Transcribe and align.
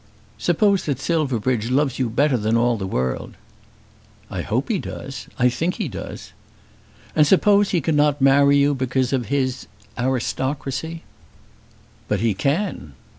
Suppose 0.39 0.85
that 0.85 0.99
Silverbridge 0.99 1.69
loves 1.69 1.99
you 1.99 2.09
better 2.09 2.35
than 2.35 2.57
all 2.57 2.75
the 2.75 2.87
world." 2.87 3.35
"I 4.31 4.41
hope 4.41 4.69
he 4.69 4.79
does. 4.79 5.27
I 5.37 5.47
think 5.47 5.75
he 5.75 5.87
does." 5.87 6.31
"And 7.15 7.27
suppose 7.27 7.69
he 7.69 7.81
cannot 7.81 8.19
marry 8.19 8.57
you, 8.57 8.73
because 8.73 9.13
of 9.13 9.27
his 9.27 9.67
aristocracy?" 9.99 11.03
"But 12.07 12.19
he 12.19 12.33
can." 12.33 12.93